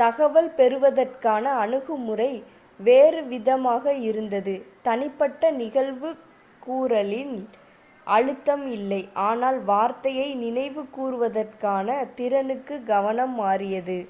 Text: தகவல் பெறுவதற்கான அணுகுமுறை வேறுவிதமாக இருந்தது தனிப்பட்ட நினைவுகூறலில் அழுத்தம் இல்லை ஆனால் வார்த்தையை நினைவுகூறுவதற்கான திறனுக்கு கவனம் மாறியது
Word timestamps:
தகவல் 0.00 0.48
பெறுவதற்கான 0.56 1.44
அணுகுமுறை 1.54 2.28
வேறுவிதமாக 2.80 3.92
இருந்தது 4.02 4.54
தனிப்பட்ட 4.82 5.50
நினைவுகூறலில் 5.52 7.36
அழுத்தம் 8.06 8.66
இல்லை 8.70 9.02
ஆனால் 9.26 9.60
வார்த்தையை 9.64 10.28
நினைவுகூறுவதற்கான 10.36 11.88
திறனுக்கு 12.14 12.78
கவனம் 12.86 13.36
மாறியது 13.36 14.00